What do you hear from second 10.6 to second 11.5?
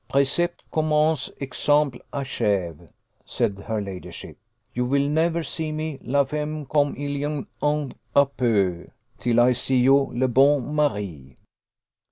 mari.